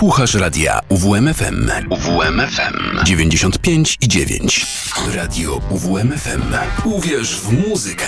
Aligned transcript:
Słuchasz 0.00 0.34
radia 0.34 0.80
UWMFM. 0.88 1.70
UWMFM 1.90 3.04
95 3.04 3.96
i 4.00 4.08
9. 4.08 4.66
Radio 5.14 5.60
UWMFM. 5.70 6.42
Uwierz 6.84 7.40
w 7.40 7.68
muzykę. 7.68 8.06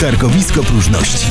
Targowisko 0.00 0.62
próżności. 0.62 1.26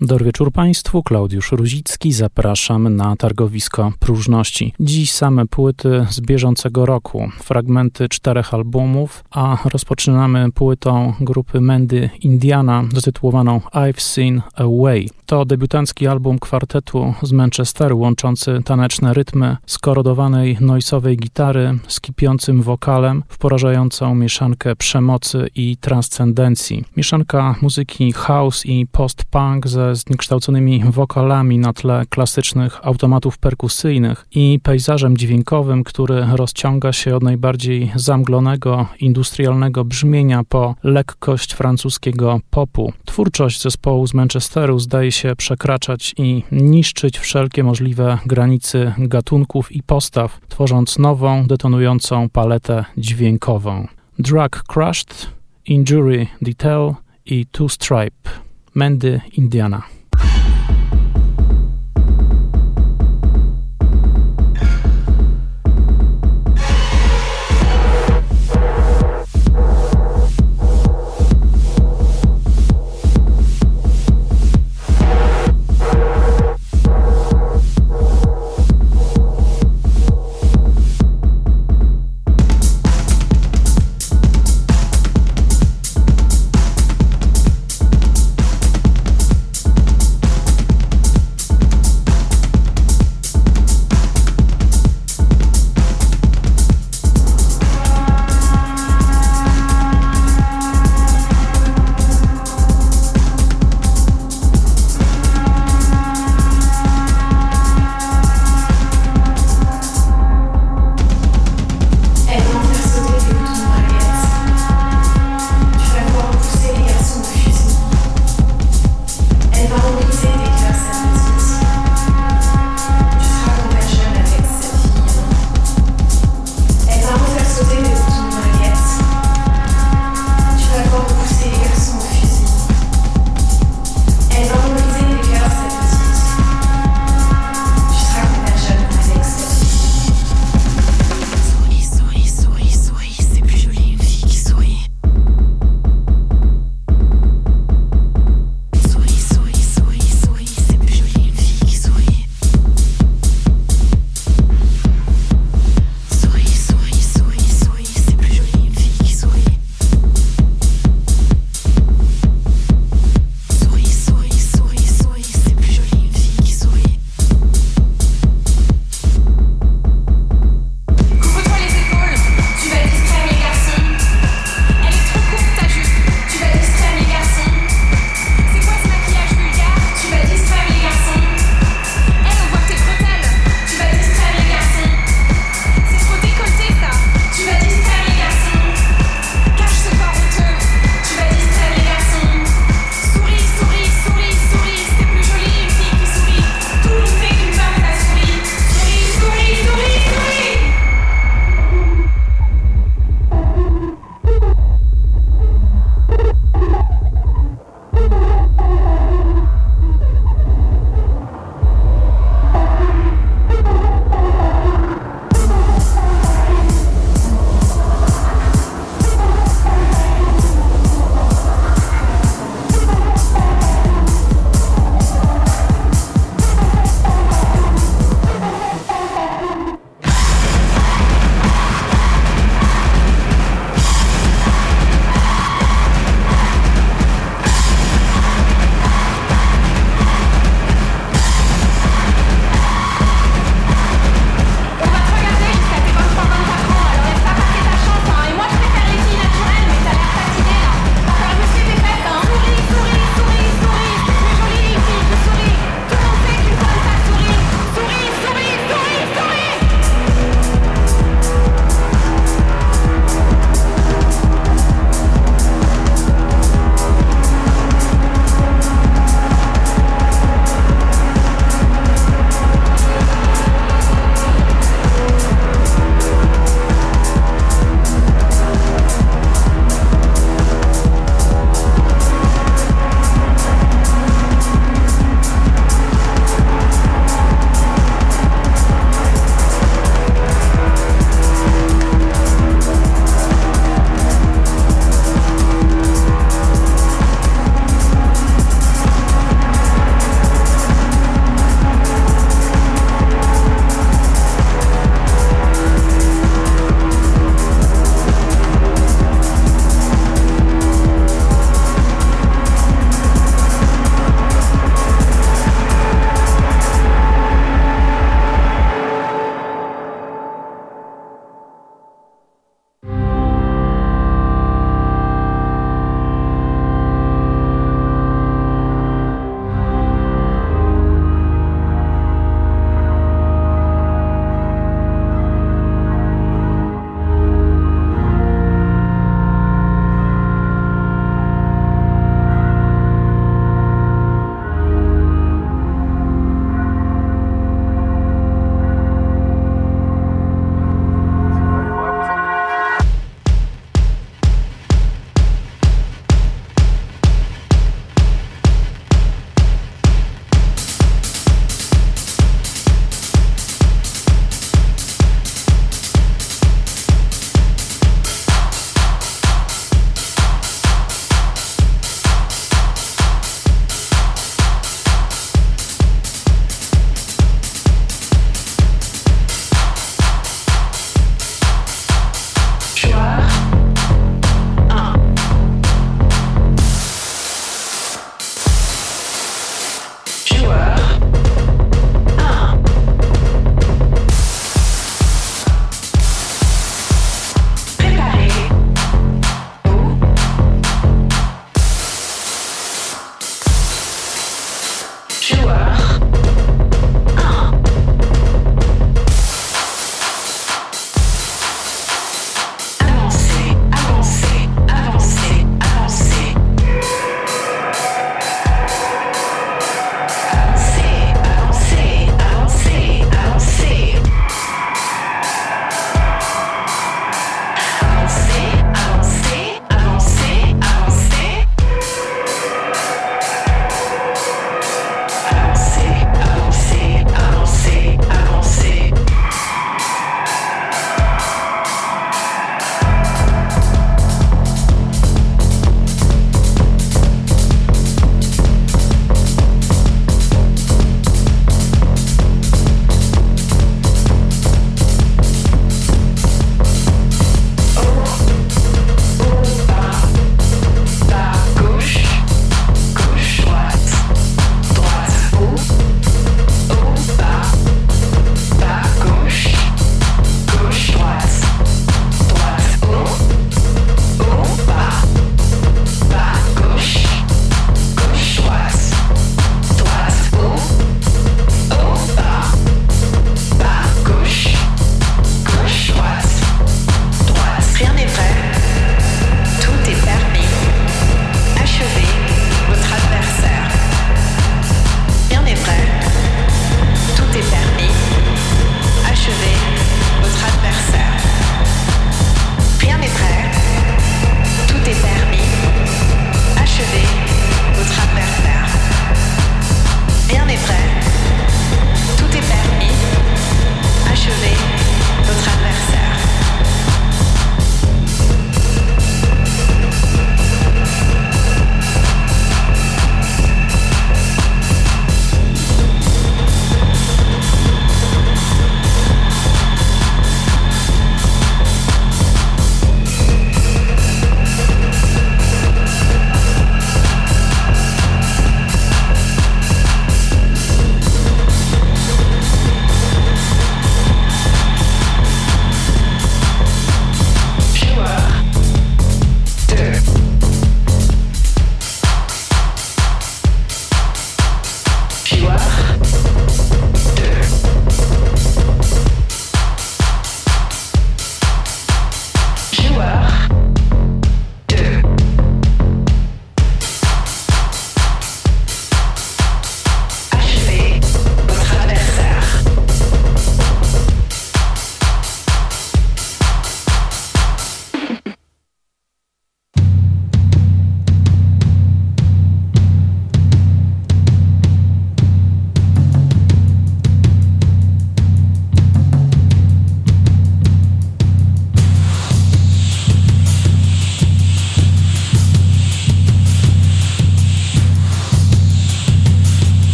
Dobry 0.00 0.24
wieczór 0.24 0.52
Państwu, 0.52 1.02
Klaudiusz 1.02 1.52
Ruzicki, 1.52 2.12
zapraszam 2.12 2.96
na 2.96 3.16
targowisko 3.16 3.92
próżności. 3.98 4.74
Dziś 4.80 5.12
same 5.12 5.46
płyty 5.46 6.06
z 6.10 6.20
bieżącego 6.20 6.86
roku, 6.86 7.28
fragmenty 7.42 8.08
czterech 8.08 8.54
albumów, 8.54 9.24
a 9.30 9.56
rozpoczynamy 9.64 10.52
płytą 10.52 11.14
grupy 11.20 11.60
Mendy 11.60 12.10
Indiana 12.20 12.84
zatytułowaną 12.94 13.60
I've 13.74 14.00
Seen 14.00 14.42
a 14.54 14.64
Way. 14.82 15.08
To 15.26 15.44
debiutancki 15.44 16.06
album 16.06 16.38
kwartetu 16.38 17.14
z 17.22 17.32
Manchesteru 17.32 17.98
łączący 17.98 18.60
taneczne 18.64 19.14
rytmy 19.14 19.56
skorodowanej 19.66 20.56
noisowej 20.60 21.16
gitary 21.16 21.78
z 21.88 22.00
kipiącym 22.00 22.62
wokalem 22.62 23.22
w 23.28 23.38
porażającą 23.38 24.14
mieszankę 24.14 24.76
przemocy 24.76 25.48
i 25.54 25.76
transcendencji. 25.76 26.84
Mieszanka 26.96 27.54
muzyki 27.62 28.12
house 28.12 28.66
i 28.66 28.86
post-punk 28.92 29.68
ze 29.68 29.87
zniekształconymi 29.94 30.84
wokalami 30.84 31.58
na 31.58 31.72
tle 31.72 32.02
klasycznych 32.10 32.86
automatów 32.86 33.38
perkusyjnych 33.38 34.26
i 34.34 34.60
pejzażem 34.62 35.16
dźwiękowym, 35.16 35.84
który 35.84 36.26
rozciąga 36.32 36.92
się 36.92 37.16
od 37.16 37.22
najbardziej 37.22 37.92
zamglonego, 37.94 38.86
industrialnego 39.00 39.84
brzmienia 39.84 40.42
po 40.48 40.74
lekkość 40.82 41.52
francuskiego 41.54 42.40
popu. 42.50 42.92
Twórczość 43.04 43.62
zespołu 43.62 44.06
z 44.06 44.14
Manchesteru 44.14 44.78
zdaje 44.78 45.12
się 45.12 45.36
przekraczać 45.36 46.14
i 46.18 46.42
niszczyć 46.52 47.18
wszelkie 47.18 47.64
możliwe 47.64 48.18
granice 48.26 48.94
gatunków 48.98 49.72
i 49.72 49.82
postaw, 49.82 50.40
tworząc 50.48 50.98
nową, 50.98 51.46
detonującą 51.46 52.28
paletę 52.28 52.84
dźwiękową. 52.96 53.86
Drug 54.18 54.62
Crushed, 54.66 55.30
Injury 55.66 56.26
Detail 56.42 56.94
i 57.26 57.46
Two 57.46 57.68
Stripe. 57.68 58.47
Mendy, 58.78 59.20
Indiana. 59.32 59.97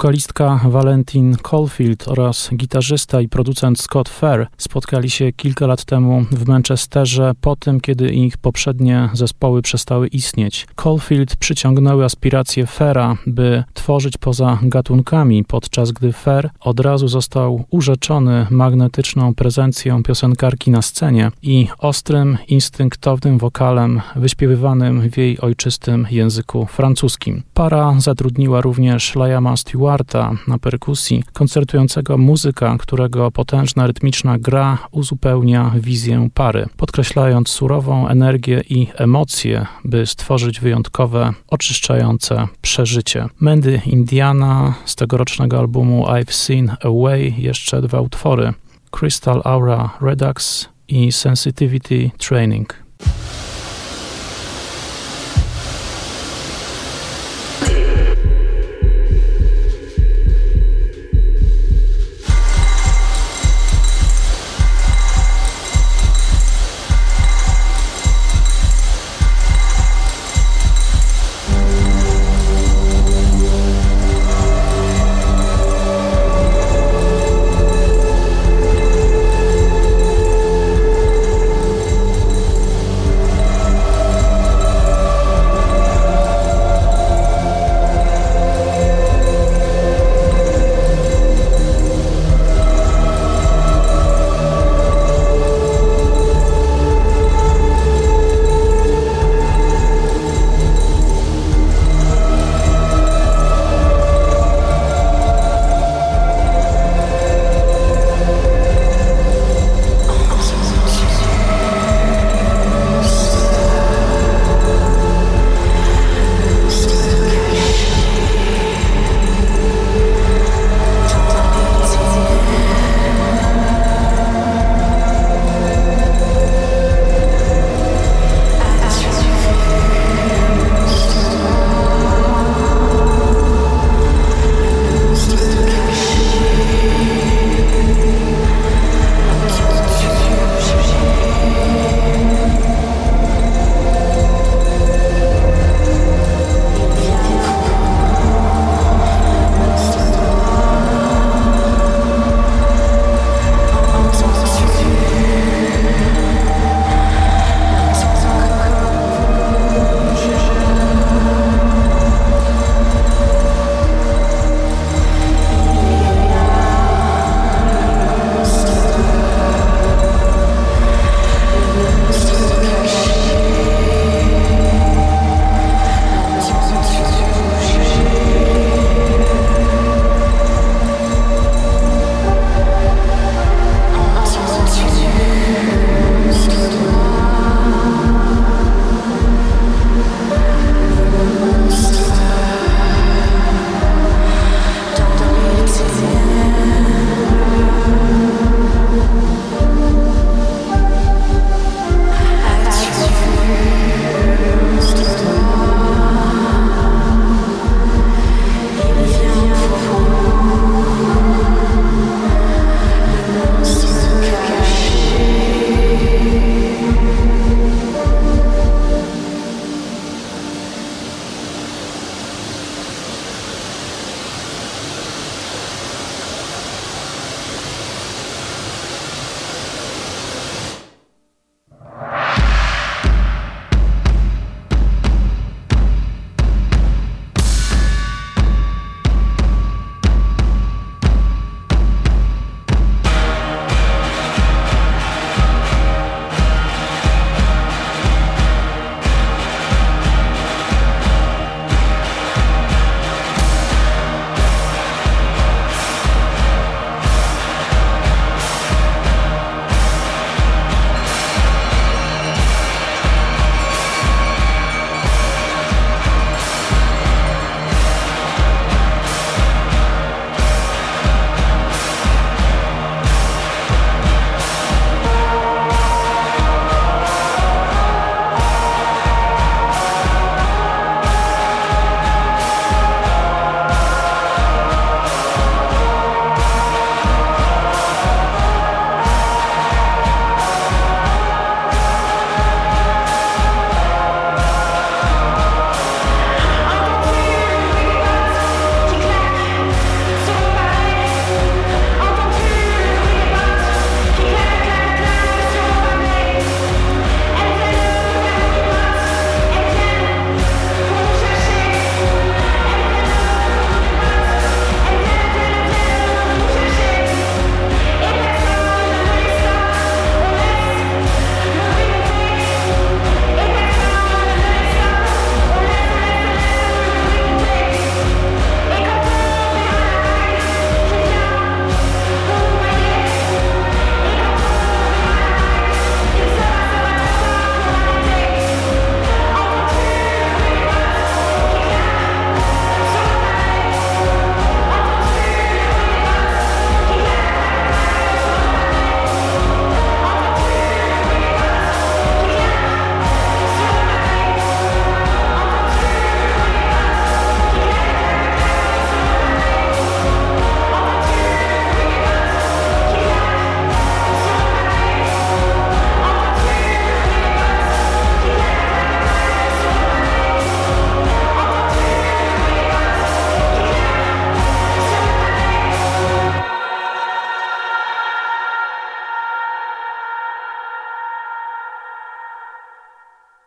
Wokalistka 0.00 0.60
Valentin 0.64 1.36
Caulfield 1.50 2.08
oraz 2.08 2.50
gitarzysta 2.54 3.20
i 3.20 3.28
producent 3.28 3.80
Scott 3.80 4.08
Fair 4.08 4.46
spotkali 4.56 5.10
się 5.10 5.32
kilka 5.32 5.66
lat 5.66 5.84
temu 5.84 6.24
w 6.30 6.48
Manchesterze 6.48 7.32
po 7.40 7.56
tym, 7.56 7.80
kiedy 7.80 8.10
ich 8.10 8.38
poprzednie 8.38 9.08
zespoły 9.12 9.62
przestały 9.62 10.08
istnieć. 10.08 10.66
Caulfield 10.76 11.36
przyciągnęły 11.36 12.04
aspiracje 12.04 12.66
Fera, 12.66 13.16
by 13.26 13.64
tworzyć 13.74 14.18
poza 14.18 14.58
gatunkami, 14.62 15.44
podczas 15.44 15.92
gdy 15.92 16.12
Fer 16.12 16.50
od 16.60 16.80
razu 16.80 17.08
został 17.08 17.64
urzeczony 17.70 18.46
magnetyczną 18.50 19.34
prezencją 19.34 20.02
piosenkarki 20.02 20.70
na 20.70 20.82
scenie 20.82 21.30
i 21.42 21.68
ostrym, 21.78 22.38
instynktownym 22.48 23.38
wokalem 23.38 24.00
wyśpiewywanym 24.16 25.10
w 25.10 25.16
jej 25.16 25.40
ojczystym 25.40 26.06
języku 26.10 26.66
francuskim. 26.66 27.42
Para 27.54 27.94
zatrudniła 27.98 28.60
również 28.60 29.14
Liama 29.14 29.56
Stewarta 29.90 30.36
na 30.48 30.58
perkusji, 30.58 31.24
koncertującego 31.32 32.18
muzyka, 32.18 32.76
którego 32.78 33.30
potężna 33.30 33.86
rytmiczna 33.86 34.38
gra 34.38 34.78
uzupełnia 34.90 35.72
wizję 35.76 36.28
pary, 36.34 36.66
podkreślając 36.76 37.48
surową 37.48 38.08
energię 38.08 38.62
i 38.68 38.86
emocje, 38.94 39.66
by 39.84 40.06
stworzyć 40.06 40.60
wyjątkowe, 40.60 41.32
oczyszczające 41.48 42.48
przeżycie. 42.60 43.26
Mandy 43.40 43.80
Indiana 43.86 44.74
z 44.84 44.96
tegorocznego 44.96 45.58
albumu 45.58 46.04
I've 46.04 46.32
Seen 46.32 46.76
Away 46.84 47.34
jeszcze 47.38 47.82
dwa 47.82 48.00
utwory 48.00 48.52
Crystal 48.90 49.40
Aura 49.44 49.90
Redux 50.00 50.68
i 50.88 51.12
Sensitivity 51.12 52.10
Training. 52.18 52.74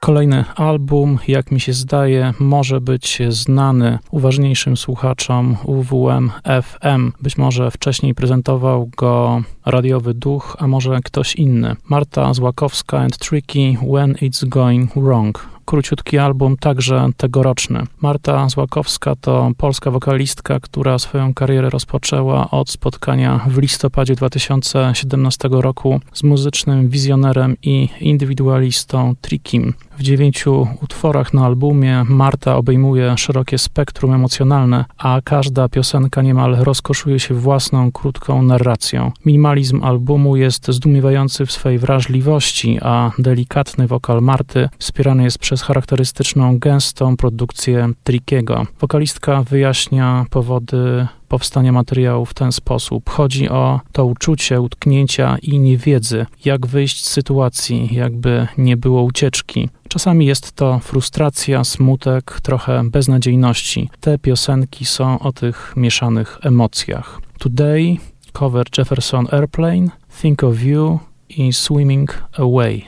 Kolejny 0.03 0.45
album, 0.55 1.19
jak 1.27 1.51
mi 1.51 1.59
się 1.59 1.73
zdaje, 1.73 2.33
może 2.39 2.81
być 2.81 3.21
znany 3.29 3.99
uważniejszym 4.11 4.77
słuchaczom 4.77 5.57
UWM 5.65 6.31
FM. 6.63 7.11
Być 7.21 7.37
może 7.37 7.71
wcześniej 7.71 8.15
prezentował 8.15 8.89
go 8.97 9.41
radiowy 9.65 10.13
duch, 10.13 10.55
a 10.59 10.67
może 10.67 10.99
ktoś 11.03 11.35
inny. 11.35 11.75
Marta 11.89 12.33
Złakowska 12.33 12.99
and 12.99 13.17
Tricky 13.17 13.77
When 13.93 14.13
It's 14.13 14.47
Going 14.47 14.93
Wrong 14.95 15.53
króciutki 15.65 16.17
album, 16.17 16.57
także 16.57 17.09
tegoroczny. 17.17 17.83
Marta 18.01 18.49
Złakowska 18.49 19.15
to 19.15 19.51
polska 19.57 19.91
wokalistka, 19.91 20.59
która 20.59 20.99
swoją 20.99 21.33
karierę 21.33 21.69
rozpoczęła 21.69 22.51
od 22.51 22.69
spotkania 22.69 23.39
w 23.47 23.57
listopadzie 23.57 24.15
2017 24.15 25.49
roku 25.51 25.99
z 26.13 26.23
muzycznym 26.23 26.89
wizjonerem 26.89 27.55
i 27.61 27.89
indywidualistą 27.99 29.13
Trickim. 29.21 29.73
W 29.97 30.03
dziewięciu 30.03 30.67
utworach 30.81 31.33
na 31.33 31.45
albumie 31.45 32.03
Marta 32.09 32.55
obejmuje 32.55 33.17
szerokie 33.17 33.57
spektrum 33.57 34.13
emocjonalne, 34.13 34.85
a 34.97 35.21
każda 35.23 35.69
piosenka 35.69 36.21
niemal 36.21 36.55
rozkoszuje 36.55 37.19
się 37.19 37.33
własną, 37.33 37.91
krótką 37.91 38.41
narracją. 38.41 39.11
Minimalizm 39.25 39.83
albumu 39.83 40.35
jest 40.35 40.67
zdumiewający 40.67 41.45
w 41.45 41.51
swej 41.51 41.79
wrażliwości, 41.79 42.79
a 42.81 43.11
delikatny 43.19 43.87
wokal 43.87 44.21
Marty 44.21 44.69
wspierany 44.77 45.23
jest 45.23 45.37
przez 45.37 45.61
charakterystyczną, 45.61 46.59
gęstą 46.59 47.17
produkcję 47.17 47.89
Trickiego. 48.03 48.65
Wokalistka 48.79 49.43
wyjaśnia 49.43 50.25
powody 50.29 51.07
powstania 51.33 51.71
materiału 51.71 52.25
w 52.25 52.33
ten 52.33 52.51
sposób. 52.51 53.09
Chodzi 53.09 53.49
o 53.49 53.79
to 53.91 54.05
uczucie 54.05 54.61
utknięcia 54.61 55.37
i 55.41 55.59
niewiedzy, 55.59 56.25
jak 56.45 56.67
wyjść 56.67 57.05
z 57.05 57.09
sytuacji, 57.09 57.89
jakby 57.91 58.47
nie 58.57 58.77
było 58.77 59.03
ucieczki. 59.03 59.69
Czasami 59.87 60.25
jest 60.25 60.51
to 60.51 60.79
frustracja, 60.79 61.63
smutek, 61.63 62.39
trochę 62.41 62.81
beznadziejności. 62.89 63.89
Te 63.99 64.17
piosenki 64.17 64.85
są 64.85 65.19
o 65.19 65.31
tych 65.31 65.73
mieszanych 65.75 66.39
emocjach. 66.41 67.21
Today, 67.39 67.97
cover 68.33 68.65
Jefferson 68.77 69.27
Airplane, 69.31 69.87
Think 70.21 70.43
of 70.43 70.63
You 70.63 70.99
i 71.29 71.53
Swimming 71.53 72.23
Away. 72.37 72.83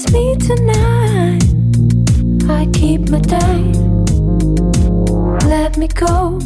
It's 0.00 0.12
me 0.12 0.36
tonight. 0.36 1.42
I 2.48 2.66
keep 2.72 3.10
my 3.10 3.18
day. 3.18 3.64
Let 5.48 5.76
me 5.76 5.88
go. 5.88 6.38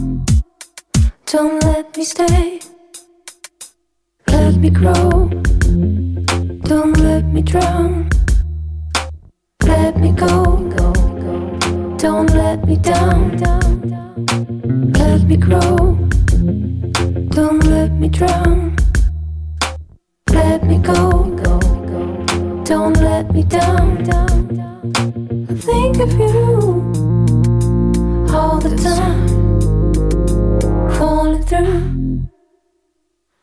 Don't 1.27 1.63
let 1.63 1.95
me 1.95 2.03
stay. 2.03 2.61
Let 4.29 4.55
me 4.55 4.71
grow. 4.71 5.29
Don't 6.65 6.97
let 6.97 7.27
me 7.27 7.43
drown. 7.43 8.09
Let 9.65 9.99
me 9.99 10.13
go. 10.13 10.33
Don't 11.99 12.31
let 12.31 12.67
me 12.67 12.77
down. 12.77 13.37
Let 14.95 15.25
me 15.25 15.37
grow. 15.37 15.99
Don't 17.37 17.65
let 17.65 17.93
me 17.93 18.09
drown. 18.09 18.77
Let 20.31 20.65
me 20.65 20.79
go 20.79 21.72
don't 22.73 22.97
let 23.01 23.31
me 23.35 23.43
down. 23.43 23.99
I 25.51 25.55
think 25.69 25.99
of 25.99 26.11
you 26.19 26.33
all 28.35 28.59
the 28.67 28.75
time. 28.89 29.29
Falling 30.97 31.43
through, 31.43 32.29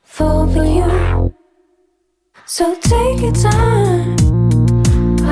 fall 0.02 0.48
for 0.54 0.65
you. 0.78 1.32
So 2.48 2.74
take 2.94 3.22
your 3.22 3.34
time. 3.34 4.18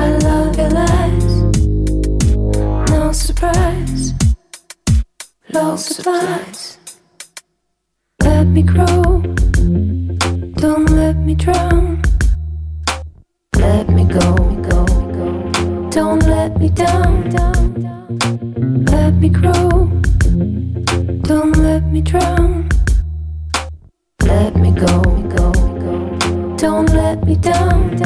I 0.02 0.06
love 0.28 0.56
your 0.56 0.70
lies. 0.80 1.34
No 2.90 3.10
surprise. 3.10 4.14
Lost 5.50 5.86
supplies. 5.96 6.78
Let 8.22 8.46
me 8.46 8.62
grow. 8.62 9.22
Don't 10.62 10.88
let 10.90 11.16
me 11.16 11.34
drown. 11.34 12.07
Let 13.58 13.88
me 13.90 14.04
go. 14.04 14.34
Don't 15.90 16.22
let 16.26 16.58
me 16.60 16.68
down. 16.68 17.28
Let 18.84 19.14
me 19.14 19.28
grow. 19.28 19.90
Don't 21.22 21.56
let 21.56 21.84
me 21.92 22.00
drown. 22.00 22.68
Let 24.22 24.56
me 24.56 24.70
go. 24.70 25.02
Don't 26.56 26.90
let 26.90 27.24
me 27.24 27.34
down. 27.34 27.96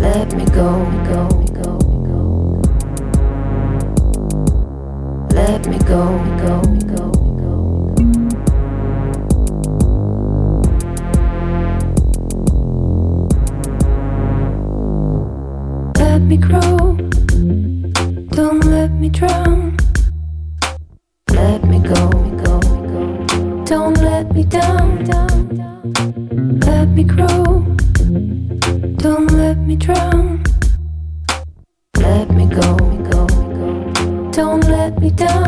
Let 0.00 0.32
me 0.34 0.44
go, 0.46 0.70
go, 1.10 1.28
go, 1.60 1.78
go. 2.08 2.18
Let 5.34 5.66
me 5.68 5.78
go, 5.78 6.02
go, 6.42 6.62
go. 6.96 7.25
Me 16.26 16.36
grow. 16.36 16.96
Don't 18.38 18.64
let 18.64 18.90
me 18.90 19.08
drown. 19.08 19.76
Let 21.30 21.62
me 21.64 21.78
go. 21.78 22.10
Don't 23.64 23.98
let 23.98 24.34
me 24.34 24.42
down. 24.42 25.04
Let 26.66 26.88
me 26.88 27.04
grow. 27.04 27.64
Don't 28.96 29.30
let 29.32 29.58
me 29.58 29.76
drown. 29.76 30.42
Let 31.96 32.30
me 32.30 32.46
go. 32.46 32.76
Don't 34.32 34.64
let 34.64 34.98
me 35.00 35.10
down. 35.10 35.46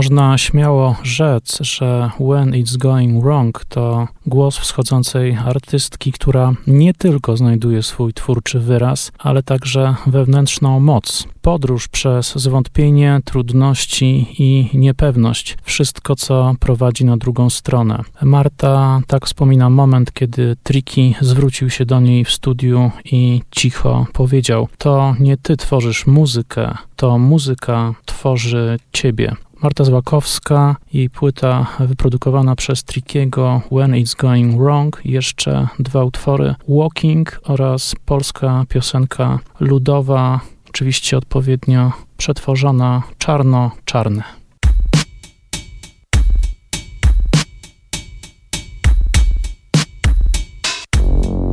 Można 0.00 0.38
śmiało 0.38 0.96
rzec, 1.02 1.58
że 1.60 2.10
When 2.16 2.50
It's 2.50 2.76
Going 2.76 3.22
Wrong 3.22 3.64
to 3.64 4.08
głos 4.26 4.58
wschodzącej 4.58 5.36
artystki, 5.46 6.12
która 6.12 6.52
nie 6.66 6.94
tylko 6.94 7.36
znajduje 7.36 7.82
swój 7.82 8.12
twórczy 8.12 8.60
wyraz, 8.60 9.12
ale 9.18 9.42
także 9.42 9.94
wewnętrzną 10.06 10.80
moc. 10.80 11.26
Podróż 11.42 11.88
przez 11.88 12.32
zwątpienie, 12.36 13.20
trudności 13.24 14.26
i 14.38 14.78
niepewność. 14.78 15.56
Wszystko, 15.62 16.16
co 16.16 16.54
prowadzi 16.60 17.04
na 17.04 17.16
drugą 17.16 17.50
stronę. 17.50 18.02
Marta 18.22 19.00
tak 19.06 19.26
wspomina 19.26 19.70
moment, 19.70 20.12
kiedy 20.12 20.56
Triki 20.62 21.14
zwrócił 21.20 21.70
się 21.70 21.86
do 21.86 22.00
niej 22.00 22.24
w 22.24 22.30
studiu 22.30 22.90
i 23.04 23.42
cicho 23.50 24.06
powiedział: 24.12 24.68
To 24.78 25.14
nie 25.20 25.36
ty 25.36 25.56
tworzysz 25.56 26.06
muzykę, 26.06 26.74
to 26.96 27.18
muzyka 27.18 27.94
tworzy 28.04 28.78
ciebie. 28.92 29.36
Marta 29.62 29.84
Złakowska 29.84 30.76
i 30.92 31.10
płyta 31.10 31.66
wyprodukowana 31.80 32.56
przez 32.56 32.84
Trickiego 32.84 33.60
When 33.72 33.92
It's 33.92 34.16
Going 34.16 34.56
Wrong, 34.56 35.00
jeszcze 35.04 35.68
dwa 35.78 36.04
utwory 36.04 36.54
Walking 36.68 37.40
oraz 37.44 37.94
polska 38.04 38.64
piosenka 38.68 39.38
ludowa, 39.60 40.40
oczywiście 40.68 41.16
odpowiednio 41.16 41.92
przetworzona 42.16 43.02
czarno-czarny. 43.18 44.22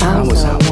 I 0.02 0.30
was 0.30 0.46
out 0.46 0.67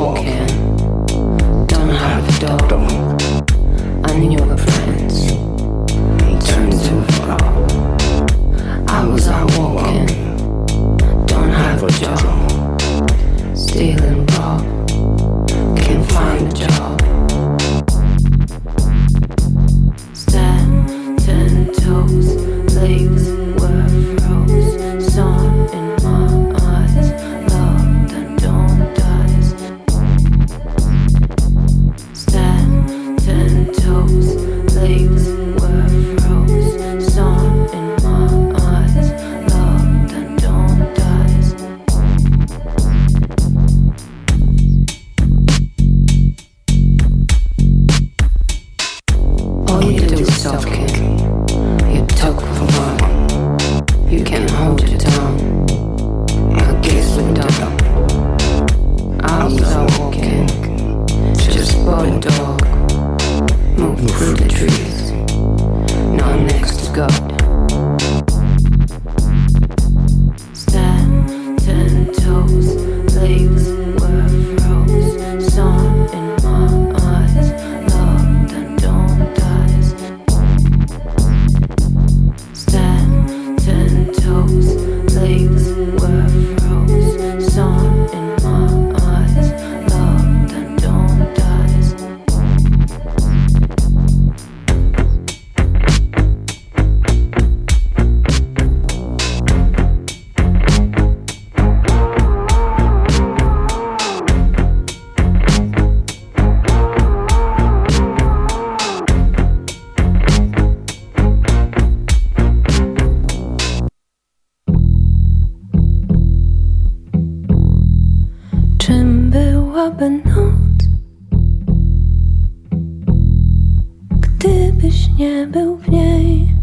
gdybyś 124.19 125.09
nie 125.19 125.47
był 125.47 125.77
w 125.77 125.89
niej. 125.89 126.55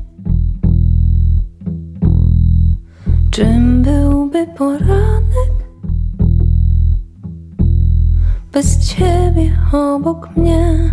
Czym 3.31 3.83
byłby 3.83 4.47
poranek 4.47 5.53
bez 8.53 8.89
ciebie 8.89 9.59
obok 9.73 10.37
mnie? 10.37 10.93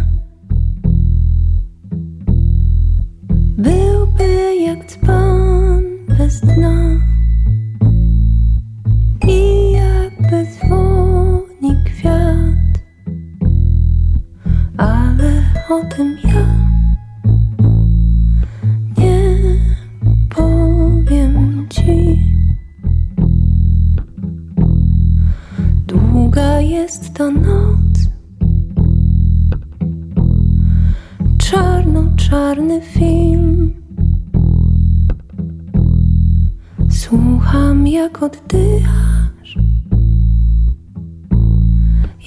oddychasz, 38.21 39.57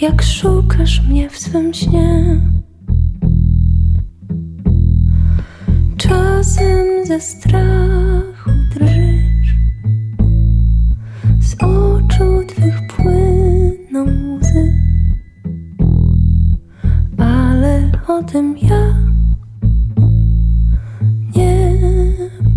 jak 0.00 0.22
szukasz 0.22 1.02
mnie 1.08 1.30
w 1.30 1.38
swym 1.38 1.74
śnie. 1.74 2.40
Czasem 5.96 7.06
ze 7.06 7.20
strachu 7.20 8.50
drżysz, 8.74 9.56
z 11.40 11.54
oczu 11.54 12.46
twych 12.48 12.86
płyną 12.86 14.36
łzy, 14.36 14.74
ale 17.18 17.90
o 18.08 18.22
tym 18.22 18.58
ja 18.58 18.96
nie 21.36 21.72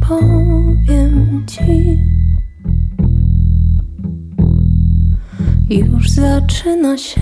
powiem 0.07 1.45
ci. 1.47 2.14
Już 5.69 6.09
zaczyna 6.09 6.97
się 6.97 7.21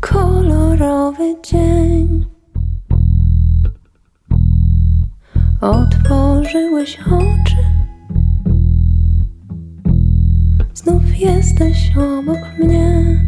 kolorowy 0.00 1.36
dzień. 1.42 2.26
Otworzyłeś 5.60 6.98
oczy, 7.06 7.64
znów 10.74 11.20
jesteś 11.20 11.92
obok 11.96 12.58
mnie. 12.58 13.27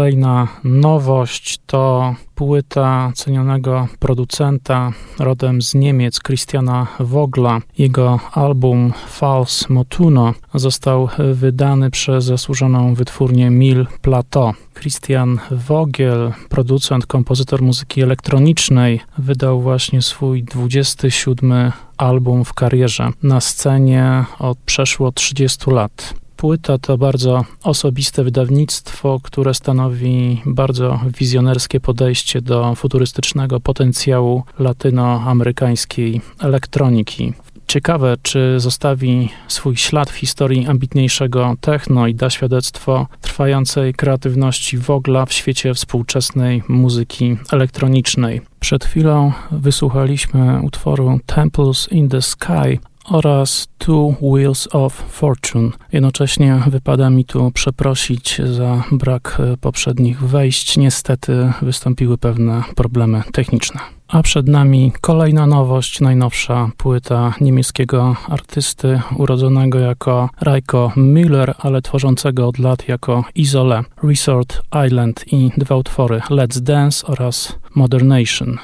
Kolejna 0.00 0.48
nowość 0.64 1.58
to 1.66 2.14
płyta 2.34 3.12
cenionego 3.14 3.88
producenta 3.98 4.92
rodem 5.18 5.62
z 5.62 5.74
Niemiec, 5.74 6.20
Christiana 6.20 6.86
Wogla. 7.00 7.60
Jego 7.78 8.20
album 8.32 8.92
Fals 9.06 9.68
Motuno 9.68 10.34
został 10.54 11.08
wydany 11.34 11.90
przez 11.90 12.24
zasłużoną 12.24 12.94
wytwórnię 12.94 13.50
Mil 13.50 13.86
Plateau. 14.02 14.52
Christian 14.74 15.38
Vogel, 15.50 16.32
producent, 16.48 17.06
kompozytor 17.06 17.62
muzyki 17.62 18.02
elektronicznej, 18.02 19.00
wydał 19.18 19.60
właśnie 19.60 20.02
swój 20.02 20.44
27 20.44 21.72
album 21.96 22.44
w 22.44 22.54
karierze 22.54 23.10
na 23.22 23.40
scenie 23.40 24.24
od 24.38 24.58
przeszło 24.58 25.12
30 25.12 25.70
lat. 25.70 26.19
Płyta 26.40 26.78
to 26.78 26.98
bardzo 26.98 27.44
osobiste 27.62 28.24
wydawnictwo, 28.24 29.20
które 29.22 29.54
stanowi 29.54 30.42
bardzo 30.46 31.00
wizjonerskie 31.18 31.80
podejście 31.80 32.40
do 32.40 32.74
futurystycznego 32.74 33.60
potencjału 33.60 34.42
latynoamerykańskiej 34.58 36.20
elektroniki. 36.38 37.32
Ciekawe, 37.66 38.16
czy 38.22 38.60
zostawi 38.60 39.28
swój 39.48 39.76
ślad 39.76 40.10
w 40.10 40.14
historii 40.14 40.66
ambitniejszego 40.66 41.54
techno 41.60 42.06
i 42.06 42.14
da 42.14 42.30
świadectwo 42.30 43.06
trwającej 43.20 43.94
kreatywności 43.94 44.78
Wogla 44.78 45.26
w 45.26 45.32
świecie 45.32 45.74
współczesnej 45.74 46.62
muzyki 46.68 47.36
elektronicznej. 47.52 48.40
Przed 48.60 48.84
chwilą 48.84 49.32
wysłuchaliśmy 49.50 50.60
utworu 50.62 51.20
Temples 51.26 51.88
in 51.92 52.08
the 52.08 52.22
Sky 52.22 52.89
oraz 53.10 53.68
Two 53.78 54.14
Wheels 54.22 54.68
of 54.72 54.94
Fortune. 54.94 55.70
Jednocześnie 55.92 56.62
wypada 56.66 57.10
mi 57.10 57.24
tu 57.24 57.50
przeprosić 57.50 58.40
za 58.44 58.82
brak 58.92 59.40
e, 59.40 59.56
poprzednich 59.56 60.22
wejść. 60.22 60.76
Niestety 60.76 61.52
wystąpiły 61.62 62.18
pewne 62.18 62.62
problemy 62.76 63.22
techniczne. 63.32 63.80
A 64.08 64.22
przed 64.22 64.48
nami 64.48 64.92
kolejna 65.00 65.46
nowość, 65.46 66.00
najnowsza 66.00 66.70
płyta 66.76 67.34
niemieckiego 67.40 68.16
artysty 68.28 69.00
urodzonego 69.16 69.78
jako 69.78 70.28
Raiko 70.40 70.92
Müller, 70.96 71.54
ale 71.58 71.82
tworzącego 71.82 72.48
od 72.48 72.58
lat 72.58 72.88
jako 72.88 73.24
Isole, 73.34 73.82
Resort 74.02 74.62
Island 74.86 75.24
i 75.32 75.50
dwa 75.56 75.76
utwory 75.76 76.18
Let's 76.18 76.60
Dance 76.60 77.06
oraz 77.06 77.58
Modernation. 77.74 78.58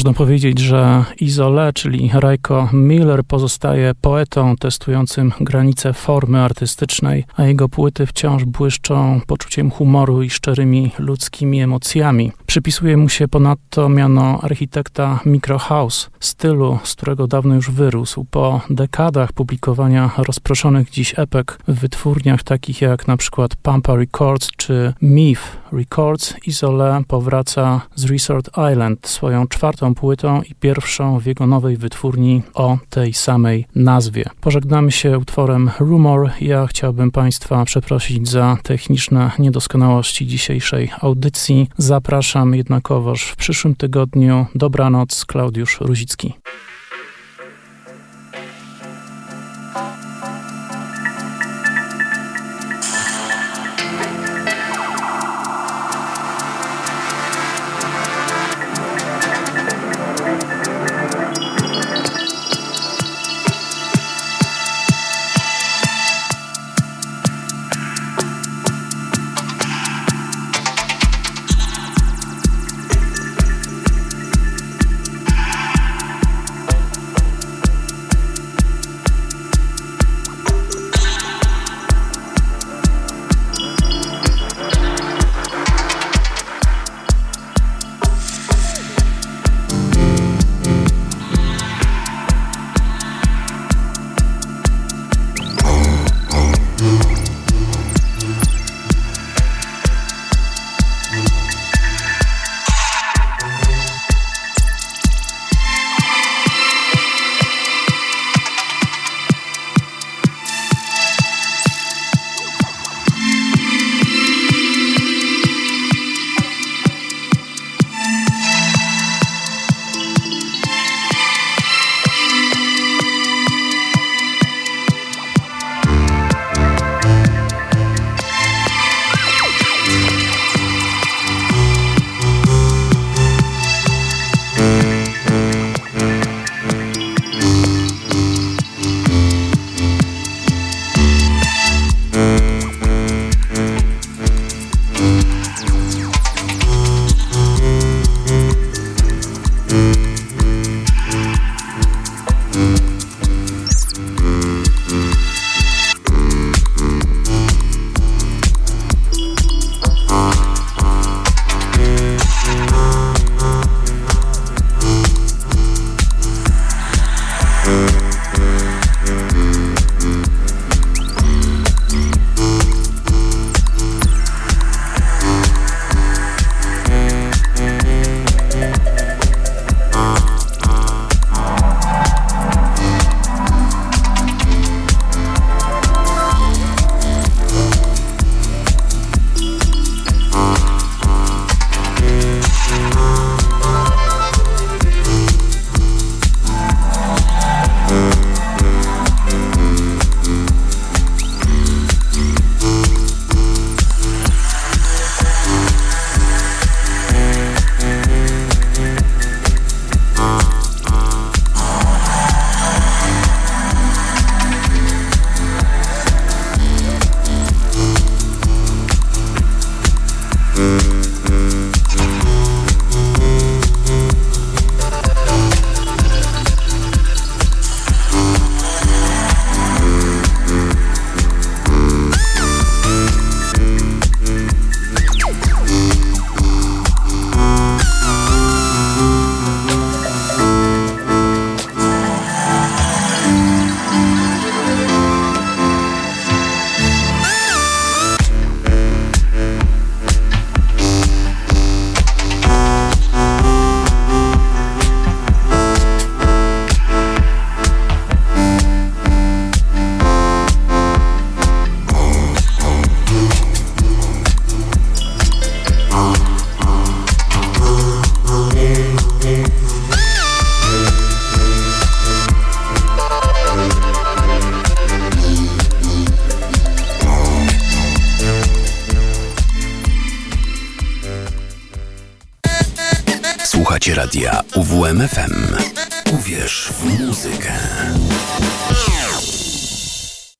Można 0.00 0.12
powiedzieć, 0.12 0.58
że 0.58 1.04
Izole, 1.20 1.72
czyli 1.72 2.10
Rajko 2.14 2.68
Miller, 2.72 3.24
pozostaje 3.24 3.92
poetą 4.00 4.56
testującym 4.56 5.32
granice 5.40 5.92
formy 5.92 6.40
artystycznej, 6.42 7.24
a 7.36 7.44
jego 7.44 7.68
płyty 7.68 8.06
wciąż 8.06 8.44
błyszczą 8.44 9.20
poczuciem 9.26 9.70
humoru 9.70 10.22
i 10.22 10.30
szczerymi 10.30 10.90
ludzkimi 10.98 11.60
emocjami. 11.60 12.32
Przypisuje 12.46 12.96
mu 12.96 13.08
się 13.08 13.28
ponadto 13.28 13.88
miano 13.88 14.40
architekta 14.42 15.20
microhouse, 15.24 16.10
stylu, 16.20 16.78
z 16.84 16.94
którego 16.94 17.26
dawno 17.26 17.54
już 17.54 17.70
wyrósł. 17.70 18.26
Po 18.30 18.60
dekadach 18.70 19.32
publikowania 19.32 20.10
rozproszonych 20.18 20.90
dziś 20.90 21.14
epek 21.16 21.58
w 21.68 21.80
wytwórniach 21.80 22.42
takich 22.42 22.80
jak 22.80 23.04
przykład 23.16 23.56
Pampa 23.56 23.96
Records 23.96 24.48
czy 24.56 24.92
Myth 25.00 25.59
Records, 25.72 26.34
Izole 26.46 27.02
powraca 27.08 27.80
z 27.94 28.04
Resort 28.04 28.50
Island 28.72 29.06
swoją 29.06 29.48
czwartą 29.48 29.94
płytą 29.94 30.42
i 30.42 30.54
pierwszą 30.54 31.18
w 31.18 31.26
jego 31.26 31.46
nowej 31.46 31.76
wytwórni 31.76 32.42
o 32.54 32.78
tej 32.90 33.12
samej 33.12 33.66
nazwie. 33.74 34.24
Pożegnamy 34.40 34.92
się 34.92 35.18
utworem 35.18 35.70
Rumor. 35.80 36.30
Ja 36.40 36.66
chciałbym 36.66 37.10
Państwa 37.10 37.64
przeprosić 37.64 38.28
za 38.28 38.56
techniczne 38.62 39.30
niedoskonałości 39.38 40.26
dzisiejszej 40.26 40.90
audycji. 41.00 41.68
Zapraszam 41.78 42.54
jednakowoż 42.54 43.24
w 43.24 43.36
przyszłym 43.36 43.74
tygodniu. 43.74 44.46
Dobranoc, 44.54 45.24
Klaudiusz 45.24 45.80
Ruzicki. 45.80 46.34